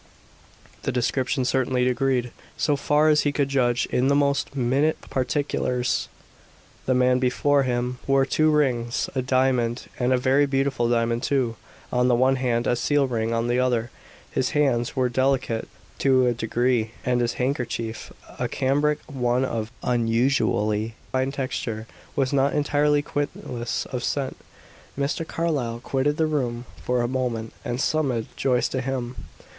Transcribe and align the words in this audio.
The 0.81 0.91
description 0.91 1.45
certainly 1.45 1.87
agreed, 1.87 2.31
so 2.57 2.75
far 2.75 3.09
as 3.09 3.21
he 3.21 3.31
could 3.31 3.49
judge, 3.49 3.85
in 3.91 4.07
the 4.07 4.15
most 4.15 4.55
minute 4.55 4.99
particulars. 5.11 6.07
The 6.87 6.95
man 6.95 7.19
before 7.19 7.61
him 7.61 7.99
wore 8.07 8.25
two 8.25 8.49
rings, 8.49 9.11
a 9.13 9.21
diamond 9.21 9.85
and 9.99 10.11
a 10.11 10.17
very 10.17 10.47
beautiful 10.47 10.89
diamond 10.89 11.21
too 11.21 11.55
on 11.93 12.07
the 12.07 12.15
one 12.15 12.37
hand; 12.37 12.65
a 12.65 12.75
seal 12.75 13.05
ring 13.07 13.31
on 13.31 13.47
the 13.47 13.59
other; 13.59 13.91
his 14.31 14.49
hands 14.57 14.95
were 14.95 15.07
delicate 15.07 15.67
to 15.99 16.25
a 16.25 16.33
degree, 16.33 16.93
and 17.05 17.21
his 17.21 17.33
handkerchief, 17.33 18.11
a 18.39 18.47
cambric 18.47 18.97
one 19.05 19.45
of 19.45 19.71
unusually 19.83 20.95
fine 21.11 21.31
texture, 21.31 21.85
was 22.15 22.33
not 22.33 22.53
entirely 22.53 23.03
guiltless 23.03 23.85
of 23.91 24.03
scent. 24.03 24.35
Mr. 24.97 25.27
Carlyle 25.27 25.79
quitted 25.79 26.17
the 26.17 26.25
room 26.25 26.65
for 26.81 27.01
a 27.03 27.07
moment 27.07 27.53
and 27.63 27.79
summoned 27.79 28.25
Joyce 28.35 28.67
to 28.69 28.81
him. 28.81 29.15